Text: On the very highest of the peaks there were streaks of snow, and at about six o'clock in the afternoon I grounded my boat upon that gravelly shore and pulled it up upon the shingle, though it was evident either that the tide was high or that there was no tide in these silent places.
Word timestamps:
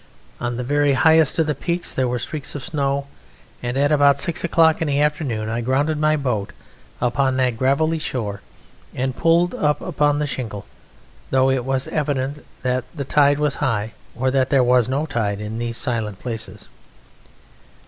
On 0.39 0.57
the 0.57 0.63
very 0.63 0.93
highest 0.93 1.37
of 1.37 1.45
the 1.45 1.53
peaks 1.53 1.93
there 1.93 2.07
were 2.07 2.17
streaks 2.17 2.55
of 2.55 2.63
snow, 2.65 3.05
and 3.61 3.77
at 3.77 3.91
about 3.91 4.19
six 4.19 4.43
o'clock 4.43 4.81
in 4.81 4.87
the 4.87 4.99
afternoon 4.99 5.47
I 5.47 5.61
grounded 5.61 5.99
my 5.99 6.17
boat 6.17 6.53
upon 6.99 7.37
that 7.37 7.55
gravelly 7.55 7.99
shore 7.99 8.41
and 8.95 9.15
pulled 9.15 9.53
it 9.53 9.59
up 9.59 9.79
upon 9.79 10.17
the 10.17 10.25
shingle, 10.25 10.65
though 11.29 11.51
it 11.51 11.65
was 11.65 11.87
evident 11.89 12.37
either 12.37 12.45
that 12.63 12.85
the 12.95 13.05
tide 13.05 13.37
was 13.37 13.57
high 13.61 13.93
or 14.15 14.31
that 14.31 14.49
there 14.49 14.63
was 14.63 14.89
no 14.89 15.05
tide 15.05 15.39
in 15.39 15.59
these 15.59 15.77
silent 15.77 16.17
places. 16.19 16.67